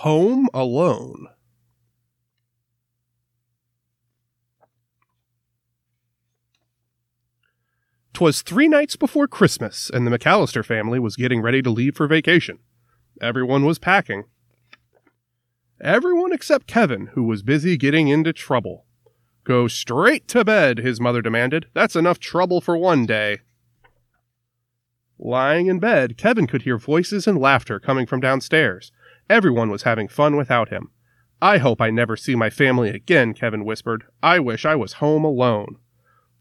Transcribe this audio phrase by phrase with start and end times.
[0.00, 1.26] Home Alone.
[8.14, 12.06] Twas three nights before Christmas, and the McCallister family was getting ready to leave for
[12.06, 12.60] vacation.
[13.20, 14.24] Everyone was packing.
[15.82, 18.86] Everyone except Kevin, who was busy getting into trouble.
[19.44, 21.66] Go straight to bed, his mother demanded.
[21.74, 23.40] That's enough trouble for one day.
[25.18, 28.90] Lying in bed, Kevin could hear voices and laughter coming from downstairs.
[29.30, 30.90] Everyone was having fun without him.
[31.40, 34.02] I hope I never see my family again, Kevin whispered.
[34.20, 35.76] I wish I was home alone.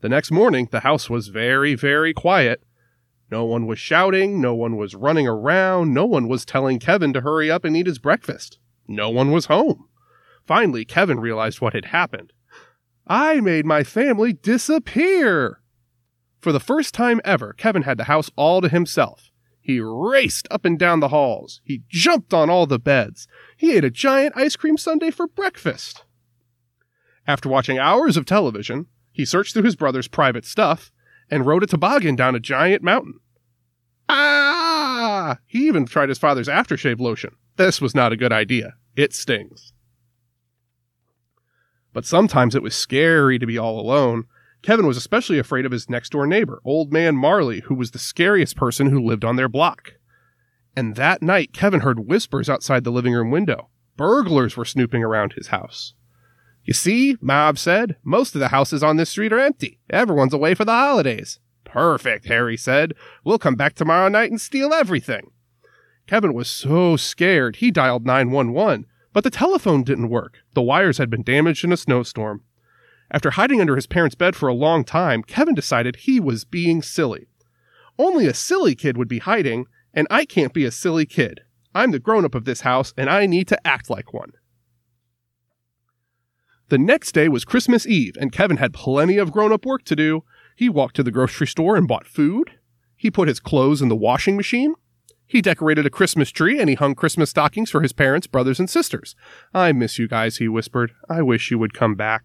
[0.00, 2.62] The next morning, the house was very, very quiet.
[3.30, 7.20] No one was shouting, no one was running around, no one was telling Kevin to
[7.20, 8.58] hurry up and eat his breakfast.
[8.88, 9.86] No one was home.
[10.46, 12.32] Finally, Kevin realized what had happened.
[13.06, 15.60] I made my family disappear.
[16.40, 19.30] For the first time ever, Kevin had the house all to himself.
[19.68, 21.60] He raced up and down the halls.
[21.62, 23.28] He jumped on all the beds.
[23.54, 26.06] He ate a giant ice cream sundae for breakfast.
[27.26, 30.90] After watching hours of television, he searched through his brother's private stuff
[31.30, 33.20] and rode a toboggan down a giant mountain.
[34.08, 35.36] Ah!
[35.44, 37.36] He even tried his father's aftershave lotion.
[37.56, 38.76] This was not a good idea.
[38.96, 39.74] It stings.
[41.92, 44.28] But sometimes it was scary to be all alone.
[44.62, 47.98] Kevin was especially afraid of his next door neighbor, Old Man Marley, who was the
[47.98, 49.94] scariest person who lived on their block.
[50.76, 53.68] And that night, Kevin heard whispers outside the living room window.
[53.96, 55.94] Burglars were snooping around his house.
[56.64, 59.80] You see, Marv said, most of the houses on this street are empty.
[59.90, 61.40] Everyone's away for the holidays.
[61.64, 62.94] Perfect, Harry said.
[63.24, 65.30] We'll come back tomorrow night and steal everything.
[66.06, 70.38] Kevin was so scared, he dialed 911, but the telephone didn't work.
[70.54, 72.42] The wires had been damaged in a snowstorm.
[73.10, 76.82] After hiding under his parents' bed for a long time, Kevin decided he was being
[76.82, 77.28] silly.
[77.98, 81.40] Only a silly kid would be hiding, and I can't be a silly kid.
[81.74, 84.32] I'm the grown up of this house, and I need to act like one.
[86.68, 89.96] The next day was Christmas Eve, and Kevin had plenty of grown up work to
[89.96, 90.22] do.
[90.54, 92.52] He walked to the grocery store and bought food.
[92.94, 94.74] He put his clothes in the washing machine.
[95.26, 98.68] He decorated a Christmas tree and he hung Christmas stockings for his parents, brothers, and
[98.68, 99.14] sisters.
[99.54, 100.92] I miss you guys, he whispered.
[101.08, 102.24] I wish you would come back.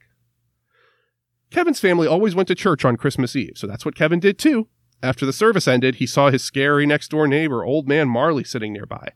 [1.53, 4.67] Kevin's family always went to church on Christmas Eve, so that's what Kevin did too.
[5.03, 8.73] After the service ended, he saw his scary next door neighbor, Old Man Marley, sitting
[8.73, 9.09] nearby.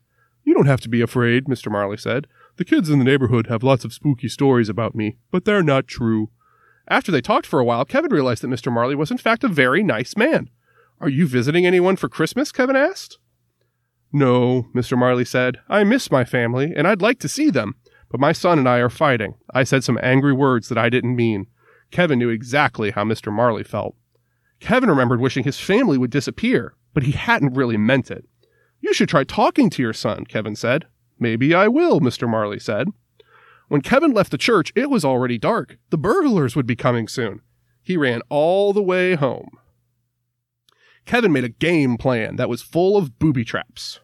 [0.44, 1.72] You don't have to be afraid, Mr.
[1.72, 2.28] Marley said.
[2.58, 5.88] The kids in the neighborhood have lots of spooky stories about me, but they're not
[5.88, 6.30] true.
[6.88, 8.72] After they talked for a while, Kevin realized that Mr.
[8.72, 10.52] Marley was in fact a very nice man.
[11.02, 12.52] Are you visiting anyone for Christmas?
[12.52, 13.18] Kevin asked.
[14.14, 14.96] No, Mr.
[14.96, 15.58] Marley said.
[15.68, 17.76] I miss my family, and I'd like to see them,
[18.12, 19.36] but my son and I are fighting.
[19.54, 21.48] I said some angry words that I didn't mean.
[21.92, 23.32] Kevin knew exactly how Mr.
[23.32, 23.96] Marley felt.
[24.60, 28.26] Kevin remembered wishing his family would disappear, but he hadn't really meant it.
[28.82, 30.86] You should try talking to your son, Kevin said.
[31.20, 32.30] Maybe I will, Mr.
[32.30, 32.88] Marley said.
[33.68, 35.78] When Kevin left the church, it was already dark.
[35.90, 37.42] The burglars would be coming soon.
[37.82, 39.50] He ran all the way home.
[41.06, 44.00] Kevin made a game plan that was full of booby traps.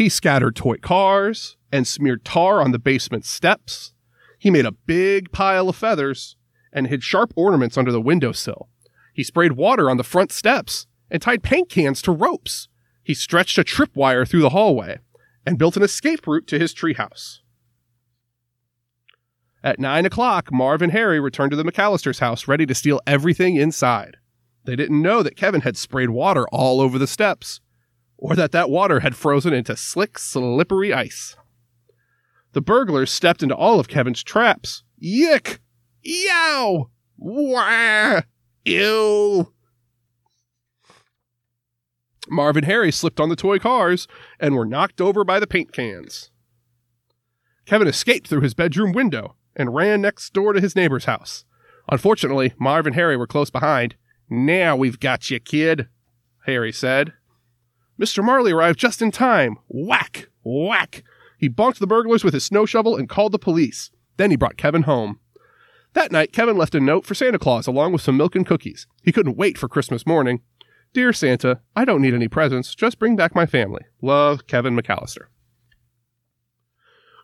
[0.00, 3.92] He scattered toy cars and smeared tar on the basement steps.
[4.38, 6.36] He made a big pile of feathers
[6.72, 8.70] and hid sharp ornaments under the windowsill.
[9.12, 12.66] He sprayed water on the front steps and tied paint cans to ropes.
[13.02, 15.00] He stretched a tripwire through the hallway
[15.44, 17.40] and built an escape route to his treehouse.
[19.62, 23.56] At nine o'clock, Marv and Harry returned to the McCallister's house, ready to steal everything
[23.56, 24.16] inside.
[24.64, 27.60] They didn't know that Kevin had sprayed water all over the steps,
[28.20, 31.36] or that that water had frozen into slick, slippery ice.
[32.52, 34.84] The burglars stepped into all of Kevin's traps.
[34.98, 35.60] Yick!
[36.02, 36.90] Yow!
[37.16, 38.20] Wah!
[38.64, 39.52] Ew!
[42.28, 44.06] Marv and Harry slipped on the toy cars
[44.38, 46.30] and were knocked over by the paint cans.
[47.64, 51.44] Kevin escaped through his bedroom window and ran next door to his neighbor's house.
[51.90, 53.96] Unfortunately, Marv and Harry were close behind.
[54.28, 55.88] Now we've got you, kid,
[56.46, 57.14] Harry said.
[58.00, 58.24] Mr.
[58.24, 59.58] Marley arrived just in time.
[59.68, 60.28] Whack!
[60.42, 61.04] Whack!
[61.36, 63.90] He bonked the burglars with his snow shovel and called the police.
[64.16, 65.20] Then he brought Kevin home.
[65.92, 68.86] That night, Kevin left a note for Santa Claus along with some milk and cookies.
[69.02, 70.40] He couldn't wait for Christmas morning.
[70.92, 72.74] Dear Santa, I don't need any presents.
[72.74, 73.82] Just bring back my family.
[74.00, 75.26] Love, Kevin McCallister.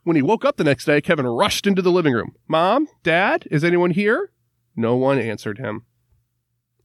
[0.04, 2.34] When he woke up the next day, Kevin rushed into the living room.
[2.48, 2.86] Mom?
[3.02, 3.48] Dad?
[3.50, 4.30] Is anyone here?
[4.76, 5.84] No one answered him.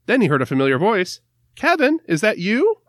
[0.05, 1.21] Then he heard a familiar voice.
[1.55, 2.81] Kevin, is that you?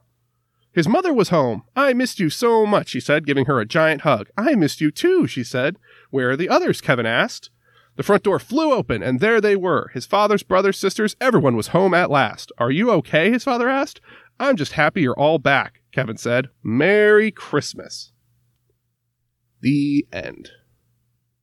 [0.73, 1.65] His mother was home.
[1.77, 4.29] I missed you so much, he said, giving her a giant hug.
[4.39, 5.77] I missed you too, she said.
[6.11, 6.81] Where are the others?
[6.81, 7.51] Kevin asked.
[7.97, 9.91] The front door flew open, and there they were.
[9.93, 12.51] His father's brothers, sisters, everyone was home at last.
[12.57, 13.31] Are you okay?
[13.31, 14.01] His father asked.
[14.41, 16.49] I'm just happy you're all back, Kevin said.
[16.63, 18.13] Merry Christmas.
[19.61, 20.51] The end.